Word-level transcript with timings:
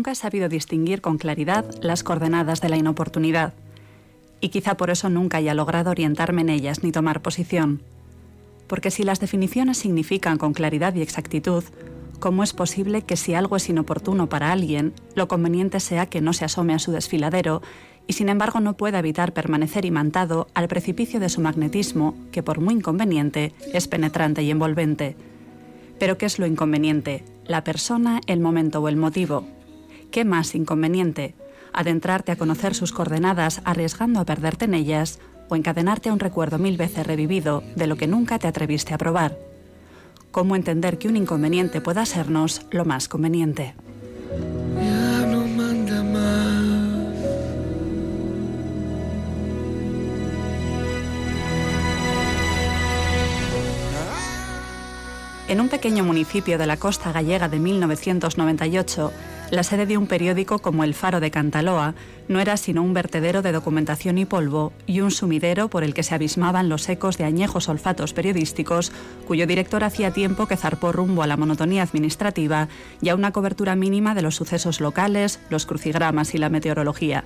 nunca 0.00 0.12
ha 0.12 0.14
sabido 0.14 0.48
distinguir 0.48 1.02
con 1.02 1.18
claridad 1.18 1.66
las 1.82 2.02
coordenadas 2.02 2.62
de 2.62 2.70
la 2.70 2.78
inoportunidad. 2.78 3.52
Y 4.40 4.48
quizá 4.48 4.78
por 4.78 4.88
eso 4.88 5.10
nunca 5.10 5.36
haya 5.36 5.52
logrado 5.52 5.90
orientarme 5.90 6.40
en 6.40 6.48
ellas 6.48 6.82
ni 6.82 6.90
tomar 6.90 7.20
posición. 7.20 7.82
Porque 8.66 8.90
si 8.90 9.02
las 9.02 9.20
definiciones 9.20 9.76
significan 9.76 10.38
con 10.38 10.54
claridad 10.54 10.94
y 10.94 11.02
exactitud, 11.02 11.64
¿cómo 12.18 12.42
es 12.42 12.54
posible 12.54 13.02
que 13.02 13.18
si 13.18 13.34
algo 13.34 13.56
es 13.56 13.68
inoportuno 13.68 14.26
para 14.26 14.52
alguien, 14.52 14.94
lo 15.14 15.28
conveniente 15.28 15.80
sea 15.80 16.06
que 16.06 16.22
no 16.22 16.32
se 16.32 16.46
asome 16.46 16.72
a 16.72 16.78
su 16.78 16.92
desfiladero 16.92 17.60
y 18.06 18.14
sin 18.14 18.30
embargo 18.30 18.60
no 18.60 18.78
pueda 18.78 19.00
evitar 19.00 19.34
permanecer 19.34 19.84
imantado 19.84 20.48
al 20.54 20.66
precipicio 20.66 21.20
de 21.20 21.28
su 21.28 21.42
magnetismo, 21.42 22.14
que 22.32 22.42
por 22.42 22.58
muy 22.58 22.72
inconveniente 22.72 23.52
es 23.74 23.86
penetrante 23.86 24.42
y 24.42 24.50
envolvente? 24.50 25.14
Pero 25.98 26.16
¿qué 26.16 26.24
es 26.24 26.38
lo 26.38 26.46
inconveniente? 26.46 27.22
¿La 27.44 27.64
persona, 27.64 28.22
el 28.26 28.40
momento 28.40 28.80
o 28.80 28.88
el 28.88 28.96
motivo? 28.96 29.44
¿Qué 30.10 30.24
más 30.24 30.54
inconveniente? 30.54 31.34
¿Adentrarte 31.72 32.32
a 32.32 32.36
conocer 32.36 32.74
sus 32.74 32.92
coordenadas 32.92 33.62
arriesgando 33.64 34.20
a 34.20 34.24
perderte 34.24 34.64
en 34.64 34.74
ellas 34.74 35.18
o 35.48 35.56
encadenarte 35.56 36.08
a 36.08 36.12
un 36.12 36.20
recuerdo 36.20 36.58
mil 36.58 36.76
veces 36.76 37.06
revivido 37.06 37.62
de 37.76 37.86
lo 37.86 37.96
que 37.96 38.06
nunca 38.06 38.38
te 38.38 38.48
atreviste 38.48 38.94
a 38.94 38.98
probar? 38.98 39.36
cómo 40.30 40.56
entender 40.56 40.98
que 40.98 41.08
un 41.08 41.16
inconveniente 41.16 41.80
pueda 41.80 42.04
sernos 42.06 42.62
lo 42.70 42.84
más 42.84 43.08
conveniente. 43.08 43.74
En 55.48 55.60
un 55.60 55.68
pequeño 55.68 56.04
municipio 56.04 56.58
de 56.58 56.66
la 56.66 56.76
costa 56.76 57.10
gallega 57.10 57.48
de 57.48 57.58
1998, 57.58 59.12
la 59.50 59.64
sede 59.64 59.86
de 59.86 59.98
un 59.98 60.06
periódico 60.06 60.60
como 60.60 60.84
El 60.84 60.94
Faro 60.94 61.20
de 61.20 61.30
Cantaloa 61.30 61.94
no 62.28 62.40
era 62.40 62.56
sino 62.56 62.82
un 62.82 62.94
vertedero 62.94 63.42
de 63.42 63.52
documentación 63.52 64.18
y 64.18 64.24
polvo 64.24 64.72
y 64.86 65.00
un 65.00 65.10
sumidero 65.10 65.68
por 65.68 65.82
el 65.82 65.94
que 65.94 66.02
se 66.02 66.14
abismaban 66.14 66.68
los 66.68 66.88
ecos 66.88 67.18
de 67.18 67.24
añejos 67.24 67.68
olfatos 67.68 68.12
periodísticos, 68.12 68.92
cuyo 69.26 69.46
director 69.46 69.82
hacía 69.82 70.12
tiempo 70.12 70.46
que 70.46 70.56
zarpó 70.56 70.92
rumbo 70.92 71.22
a 71.22 71.26
la 71.26 71.36
monotonía 71.36 71.82
administrativa 71.82 72.68
y 73.02 73.08
a 73.08 73.14
una 73.14 73.32
cobertura 73.32 73.74
mínima 73.74 74.14
de 74.14 74.22
los 74.22 74.36
sucesos 74.36 74.80
locales, 74.80 75.40
los 75.50 75.66
crucigramas 75.66 76.34
y 76.34 76.38
la 76.38 76.48
meteorología. 76.48 77.24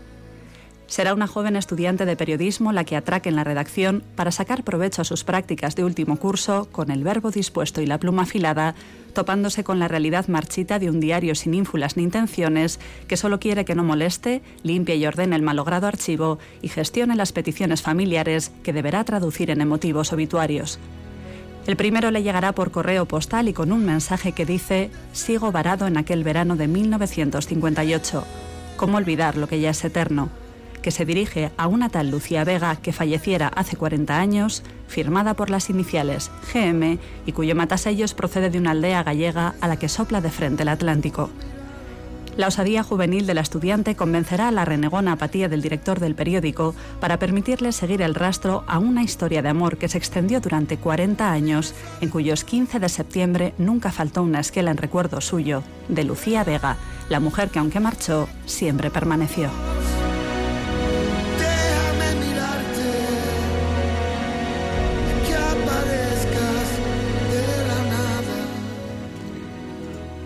Será 0.86 1.14
una 1.14 1.26
joven 1.26 1.56
estudiante 1.56 2.04
de 2.04 2.16
periodismo 2.16 2.72
la 2.72 2.84
que 2.84 2.96
atraque 2.96 3.30
en 3.30 3.36
la 3.36 3.44
redacción 3.44 4.02
para 4.16 4.30
sacar 4.30 4.64
provecho 4.64 5.02
a 5.02 5.04
sus 5.04 5.24
prácticas 5.24 5.74
de 5.76 5.84
último 5.84 6.16
curso 6.16 6.68
con 6.70 6.90
el 6.90 7.02
verbo 7.02 7.30
dispuesto 7.30 7.80
y 7.80 7.86
la 7.86 7.98
pluma 7.98 8.22
afilada, 8.22 8.74
topándose 9.14 9.64
con 9.64 9.78
la 9.78 9.88
realidad 9.88 10.28
marchita 10.28 10.78
de 10.78 10.90
un 10.90 11.00
diario 11.00 11.34
sin 11.34 11.54
ínfulas 11.54 11.96
ni 11.96 12.02
intenciones 12.02 12.80
que 13.08 13.16
solo 13.16 13.40
quiere 13.40 13.64
que 13.64 13.74
no 13.74 13.82
moleste, 13.82 14.42
limpie 14.62 14.96
y 14.96 15.06
ordene 15.06 15.36
el 15.36 15.42
malogrado 15.42 15.86
archivo 15.86 16.38
y 16.60 16.68
gestione 16.68 17.16
las 17.16 17.32
peticiones 17.32 17.80
familiares 17.80 18.52
que 18.62 18.72
deberá 18.72 19.04
traducir 19.04 19.50
en 19.50 19.62
emotivos 19.62 20.12
obituarios. 20.12 20.78
El 21.66 21.76
primero 21.76 22.10
le 22.10 22.22
llegará 22.22 22.52
por 22.52 22.70
correo 22.70 23.06
postal 23.06 23.48
y 23.48 23.54
con 23.54 23.72
un 23.72 23.86
mensaje 23.86 24.32
que 24.32 24.44
dice, 24.44 24.90
sigo 25.12 25.50
varado 25.50 25.86
en 25.86 25.96
aquel 25.96 26.22
verano 26.22 26.56
de 26.56 26.68
1958. 26.68 28.24
¿Cómo 28.76 28.98
olvidar 28.98 29.38
lo 29.38 29.48
que 29.48 29.60
ya 29.60 29.70
es 29.70 29.82
eterno? 29.82 30.28
Que 30.84 30.90
se 30.90 31.06
dirige 31.06 31.50
a 31.56 31.66
una 31.66 31.88
tal 31.88 32.10
Lucía 32.10 32.44
Vega 32.44 32.76
que 32.76 32.92
falleciera 32.92 33.48
hace 33.48 33.74
40 33.74 34.18
años, 34.18 34.62
firmada 34.86 35.32
por 35.32 35.48
las 35.48 35.70
iniciales 35.70 36.30
GM 36.52 36.98
y 37.24 37.32
cuyo 37.32 37.56
matasellos 37.56 38.12
procede 38.12 38.50
de 38.50 38.58
una 38.58 38.72
aldea 38.72 39.02
gallega 39.02 39.54
a 39.62 39.66
la 39.66 39.78
que 39.78 39.88
sopla 39.88 40.20
de 40.20 40.30
frente 40.30 40.62
el 40.62 40.68
Atlántico. 40.68 41.30
La 42.36 42.48
osadía 42.48 42.82
juvenil 42.82 43.26
de 43.26 43.32
la 43.32 43.40
estudiante 43.40 43.96
convencerá 43.96 44.48
a 44.48 44.50
la 44.50 44.66
renegona 44.66 45.12
apatía 45.12 45.48
del 45.48 45.62
director 45.62 46.00
del 46.00 46.14
periódico 46.14 46.74
para 47.00 47.18
permitirle 47.18 47.72
seguir 47.72 48.02
el 48.02 48.14
rastro 48.14 48.62
a 48.66 48.78
una 48.78 49.02
historia 49.02 49.40
de 49.40 49.48
amor 49.48 49.78
que 49.78 49.88
se 49.88 49.96
extendió 49.96 50.40
durante 50.40 50.76
40 50.76 51.32
años, 51.32 51.74
en 52.02 52.10
cuyos 52.10 52.44
15 52.44 52.78
de 52.78 52.88
septiembre 52.90 53.54
nunca 53.56 53.90
faltó 53.90 54.22
una 54.22 54.40
esquela 54.40 54.70
en 54.70 54.76
recuerdo 54.76 55.22
suyo, 55.22 55.62
de 55.88 56.04
Lucía 56.04 56.44
Vega, 56.44 56.76
la 57.08 57.20
mujer 57.20 57.48
que 57.48 57.60
aunque 57.60 57.80
marchó, 57.80 58.28
siempre 58.44 58.90
permaneció. 58.90 59.48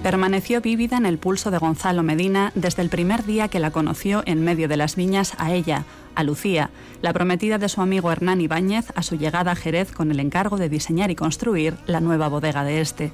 Permaneció 0.09 0.63
vívida 0.63 0.97
en 0.97 1.05
el 1.05 1.19
pulso 1.19 1.51
de 1.51 1.59
Gonzalo 1.59 2.03
Medina 2.03 2.51
desde 2.55 2.81
el 2.81 2.89
primer 2.89 3.27
día 3.27 3.49
que 3.49 3.61
la 3.61 3.71
conoció 3.71 4.23
en 4.25 4.43
medio 4.43 4.67
de 4.67 4.79
las 4.79 4.97
viñas 4.97 5.35
a 5.37 5.53
ella, 5.53 5.85
a 6.15 6.25
Lucía, 6.25 6.71
la 7.03 7.13
prometida 7.13 7.59
de 7.59 7.69
su 7.69 7.83
amigo 7.83 8.11
Hernán 8.11 8.41
Ibáñez 8.41 8.87
a 8.95 9.03
su 9.03 9.17
llegada 9.17 9.53
a 9.53 9.55
Jerez 9.55 9.93
con 9.93 10.11
el 10.11 10.21
encargo 10.21 10.57
de 10.57 10.71
diseñar 10.71 11.11
y 11.11 11.15
construir 11.15 11.77
la 11.85 12.01
nueva 12.01 12.29
bodega 12.29 12.65
de 12.65 12.81
este. 12.81 13.13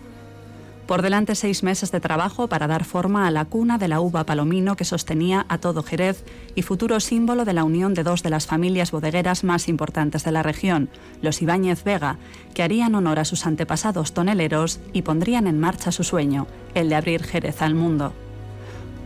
Por 0.86 1.00
delante 1.00 1.34
seis 1.34 1.62
meses 1.62 1.90
de 1.92 2.00
trabajo 2.00 2.46
para 2.48 2.66
dar 2.66 2.84
forma 2.84 3.26
a 3.26 3.30
la 3.30 3.46
cuna 3.46 3.78
de 3.78 3.88
la 3.88 4.00
uva 4.00 4.26
palomino 4.26 4.76
que 4.76 4.84
sostenía 4.84 5.46
a 5.48 5.56
todo 5.56 5.82
Jerez 5.82 6.24
y 6.54 6.60
futuro 6.60 7.00
símbolo 7.00 7.46
de 7.46 7.54
la 7.54 7.64
unión 7.64 7.94
de 7.94 8.02
dos 8.02 8.22
de 8.22 8.28
las 8.28 8.46
familias 8.46 8.90
bodegueras 8.90 9.44
más 9.44 9.68
importantes 9.68 10.24
de 10.24 10.32
la 10.32 10.42
región, 10.42 10.90
los 11.22 11.40
Ibáñez 11.40 11.84
Vega, 11.84 12.18
que 12.52 12.62
harían 12.62 12.94
honor 12.94 13.18
a 13.18 13.24
sus 13.24 13.46
antepasados 13.46 14.12
toneleros 14.12 14.78
y 14.92 15.02
pondrían 15.02 15.46
en 15.46 15.58
marcha 15.58 15.90
su 15.90 16.04
sueño, 16.04 16.46
el 16.74 16.90
de 16.90 16.96
abrir 16.96 17.24
Jerez 17.24 17.62
al 17.62 17.74
mundo. 17.74 18.12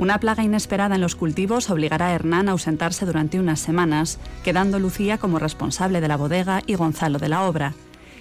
Una 0.01 0.19
plaga 0.19 0.43
inesperada 0.43 0.97
en 0.97 1.01
los 1.01 1.15
cultivos 1.15 1.71
obligará 1.71 2.09
a 2.09 2.13
Hernán 2.13 2.49
a 2.49 2.53
ausentarse 2.53 3.07
durante 3.07 3.39
unas 3.39 3.61
semanas, 3.61 4.19
quedando 4.43 4.81
Lucía 4.81 5.19
como 5.19 5.39
responsable 5.39 6.01
de 6.01 6.09
la 6.09 6.17
bodega 6.17 6.61
y 6.67 6.75
Gonzalo 6.75 7.21
de 7.21 7.29
la 7.29 7.45
obra 7.45 7.75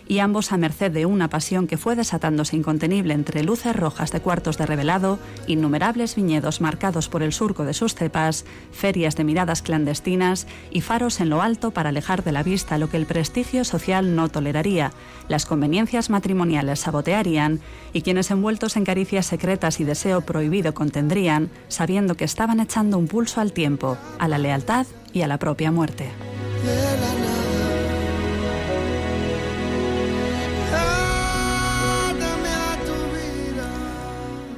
y 0.07 0.19
ambos 0.19 0.51
a 0.51 0.57
merced 0.57 0.91
de 0.91 1.05
una 1.05 1.29
pasión 1.29 1.67
que 1.67 1.77
fue 1.77 1.95
desatándose 1.95 2.55
incontenible 2.55 3.13
entre 3.13 3.43
luces 3.43 3.75
rojas 3.75 4.11
de 4.11 4.21
cuartos 4.21 4.57
de 4.57 4.65
revelado, 4.65 5.19
innumerables 5.47 6.15
viñedos 6.15 6.61
marcados 6.61 7.09
por 7.09 7.23
el 7.23 7.33
surco 7.33 7.65
de 7.65 7.73
sus 7.73 7.95
cepas, 7.95 8.45
ferias 8.71 9.15
de 9.15 9.23
miradas 9.23 9.61
clandestinas 9.61 10.47
y 10.71 10.81
faros 10.81 11.19
en 11.19 11.29
lo 11.29 11.41
alto 11.41 11.71
para 11.71 11.89
alejar 11.89 12.23
de 12.23 12.31
la 12.31 12.43
vista 12.43 12.77
lo 12.77 12.89
que 12.89 12.97
el 12.97 13.05
prestigio 13.05 13.63
social 13.65 14.15
no 14.15 14.29
toleraría, 14.29 14.91
las 15.27 15.45
conveniencias 15.45 16.09
matrimoniales 16.09 16.79
sabotearían 16.79 17.59
y 17.93 18.01
quienes 18.01 18.31
envueltos 18.31 18.77
en 18.77 18.85
caricias 18.85 19.25
secretas 19.25 19.79
y 19.79 19.83
deseo 19.83 20.21
prohibido 20.21 20.73
contendrían, 20.73 21.49
sabiendo 21.67 22.15
que 22.15 22.25
estaban 22.25 22.59
echando 22.59 22.97
un 22.97 23.07
pulso 23.07 23.41
al 23.41 23.53
tiempo, 23.53 23.97
a 24.19 24.27
la 24.27 24.37
lealtad 24.37 24.87
y 25.13 25.21
a 25.21 25.27
la 25.27 25.37
propia 25.37 25.71
muerte. 25.71 26.11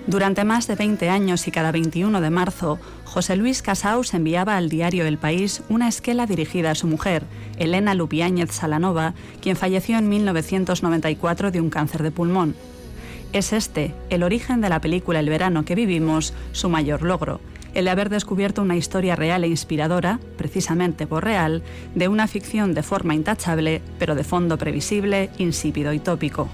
Durante 0.10 0.44
más 0.44 0.66
de 0.66 0.74
20 0.74 1.08
años 1.08 1.48
y 1.48 1.52
cada 1.52 1.72
21 1.72 2.20
de 2.20 2.32
marzo, 2.32 2.80
José 3.06 3.36
Luis 3.36 3.62
Casaus 3.62 4.16
enviaba 4.16 4.58
al 4.58 4.68
diario 4.68 5.06
El 5.06 5.20
País 5.20 5.62
una 5.70 5.88
esquela 5.88 6.26
dirigida 6.26 6.72
a 6.72 6.76
su 6.76 6.88
mujer, 6.88 7.26
Elena 7.60 7.94
Lupiáñez 7.94 8.50
Salanova, 8.52 9.14
quien 9.40 9.56
falleció 9.56 10.00
en 10.00 10.10
1994 10.10 11.52
de 11.52 11.62
un 11.62 11.70
cáncer 11.70 12.02
de 12.02 12.10
pulmón. 12.10 12.56
Es 13.34 13.54
este, 13.54 13.94
el 14.10 14.24
origen 14.24 14.62
de 14.62 14.70
la 14.70 14.82
película 14.82 15.20
El 15.20 15.30
verano 15.30 15.64
que 15.64 15.76
vivimos, 15.76 16.34
su 16.54 16.70
mayor 16.70 17.04
logro, 17.04 17.40
el 17.76 17.86
de 17.86 17.92
haber 17.92 18.10
descubierto 18.10 18.64
una 18.64 18.78
historia 18.78 19.16
real 19.16 19.44
e 19.44 19.48
inspiradora, 19.48 20.20
precisamente 20.40 21.06
por 21.06 21.24
real, 21.24 21.62
de 21.94 22.08
una 22.08 22.26
ficción 22.26 22.74
de 22.74 22.82
forma 22.82 23.14
intachable, 23.14 23.84
pero 24.00 24.16
de 24.16 24.24
fondo 24.24 24.58
previsible, 24.58 25.30
insípido 25.38 25.94
y 25.94 26.00
tópico. 26.00 26.50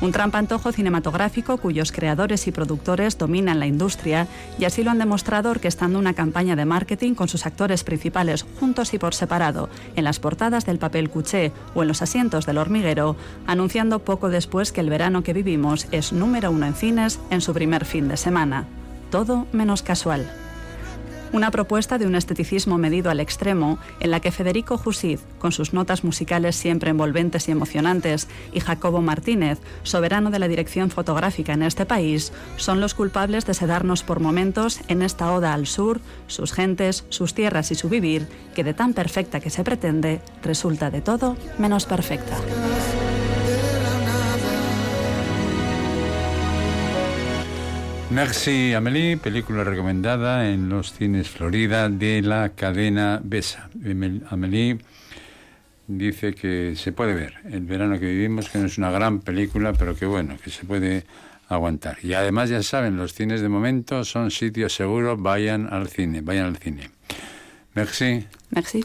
Un 0.00 0.12
trampantojo 0.12 0.72
cinematográfico 0.72 1.58
cuyos 1.58 1.92
creadores 1.92 2.46
y 2.46 2.52
productores 2.52 3.18
dominan 3.18 3.60
la 3.60 3.66
industria 3.66 4.26
y 4.58 4.64
así 4.64 4.82
lo 4.82 4.90
han 4.90 4.98
demostrado 4.98 5.50
orquestando 5.50 5.98
una 5.98 6.14
campaña 6.14 6.56
de 6.56 6.64
marketing 6.64 7.14
con 7.14 7.28
sus 7.28 7.44
actores 7.44 7.84
principales 7.84 8.46
juntos 8.58 8.94
y 8.94 8.98
por 8.98 9.14
separado, 9.14 9.68
en 9.96 10.04
las 10.04 10.18
portadas 10.18 10.64
del 10.64 10.78
papel 10.78 11.10
cuché 11.10 11.52
o 11.74 11.82
en 11.82 11.88
los 11.88 12.00
asientos 12.00 12.46
del 12.46 12.58
hormiguero, 12.58 13.16
anunciando 13.46 13.98
poco 13.98 14.30
después 14.30 14.72
que 14.72 14.80
el 14.80 14.88
verano 14.88 15.22
que 15.22 15.34
vivimos 15.34 15.86
es 15.90 16.14
número 16.14 16.50
uno 16.50 16.66
en 16.66 16.74
cines 16.74 17.20
en 17.28 17.42
su 17.42 17.52
primer 17.52 17.84
fin 17.84 18.08
de 18.08 18.16
semana. 18.16 18.66
Todo 19.10 19.46
menos 19.52 19.82
casual 19.82 20.30
una 21.32 21.50
propuesta 21.50 21.98
de 21.98 22.06
un 22.06 22.14
esteticismo 22.14 22.78
medido 22.78 23.10
al 23.10 23.20
extremo 23.20 23.78
en 24.00 24.10
la 24.10 24.20
que 24.20 24.32
Federico 24.32 24.76
Jusid, 24.76 25.18
con 25.38 25.52
sus 25.52 25.72
notas 25.72 26.04
musicales 26.04 26.56
siempre 26.56 26.90
envolventes 26.90 27.48
y 27.48 27.52
emocionantes, 27.52 28.28
y 28.52 28.60
Jacobo 28.60 29.00
Martínez, 29.00 29.58
soberano 29.82 30.30
de 30.30 30.38
la 30.38 30.48
dirección 30.48 30.90
fotográfica 30.90 31.52
en 31.52 31.62
este 31.62 31.86
país, 31.86 32.32
son 32.56 32.80
los 32.80 32.94
culpables 32.94 33.46
de 33.46 33.54
sedarnos 33.54 34.02
por 34.02 34.20
momentos 34.20 34.80
en 34.88 35.02
esta 35.02 35.32
oda 35.32 35.54
al 35.54 35.66
sur, 35.66 36.00
sus 36.26 36.52
gentes, 36.52 37.04
sus 37.08 37.34
tierras 37.34 37.70
y 37.70 37.74
su 37.74 37.88
vivir, 37.88 38.28
que 38.54 38.64
de 38.64 38.74
tan 38.74 38.94
perfecta 38.94 39.40
que 39.40 39.50
se 39.50 39.64
pretende, 39.64 40.20
resulta 40.42 40.90
de 40.90 41.00
todo 41.00 41.36
menos 41.58 41.86
perfecta. 41.86 42.36
Merci 48.10 48.74
Amélie, 48.74 49.16
película 49.16 49.62
recomendada 49.62 50.50
en 50.50 50.68
los 50.68 50.92
cines 50.92 51.30
Florida 51.30 51.88
de 51.88 52.22
la 52.22 52.48
cadena 52.50 53.20
Besa. 53.22 53.70
Amélie 54.28 54.78
dice 55.86 56.34
que 56.34 56.74
se 56.74 56.90
puede 56.90 57.14
ver 57.14 57.34
el 57.44 57.60
verano 57.60 58.00
que 58.00 58.06
vivimos, 58.06 58.48
que 58.48 58.58
no 58.58 58.66
es 58.66 58.78
una 58.78 58.90
gran 58.90 59.20
película, 59.20 59.72
pero 59.74 59.94
que 59.94 60.06
bueno, 60.06 60.36
que 60.42 60.50
se 60.50 60.64
puede 60.64 61.04
aguantar. 61.48 61.98
Y 62.02 62.14
además 62.14 62.50
ya 62.50 62.64
saben, 62.64 62.96
los 62.96 63.14
cines 63.14 63.42
de 63.42 63.48
momento 63.48 64.04
son 64.04 64.32
sitios 64.32 64.74
seguros, 64.74 65.22
vayan 65.22 65.72
al 65.72 65.88
cine, 65.88 66.20
vayan 66.20 66.46
al 66.46 66.56
cine. 66.56 66.90
Merci. 67.74 68.26
Merci. 68.50 68.78